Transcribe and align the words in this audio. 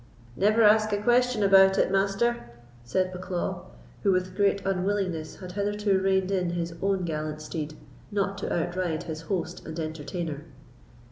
"Never 0.35 0.63
ask 0.63 0.91
a 0.93 0.97
question 0.97 1.43
about 1.43 1.77
it, 1.77 1.91
Master," 1.91 2.49
said 2.83 3.13
Bucklaw, 3.13 3.65
who, 4.01 4.11
with 4.11 4.35
great 4.35 4.65
unwillingness, 4.65 5.35
had 5.35 5.51
hitherto 5.51 5.99
reined 5.99 6.31
in 6.31 6.49
his 6.49 6.73
own 6.81 7.05
gallant 7.05 7.39
steed, 7.39 7.75
not 8.09 8.35
to 8.39 8.51
outride 8.51 9.03
his 9.03 9.21
host 9.21 9.63
and 9.63 9.79
entertainer. 9.79 10.45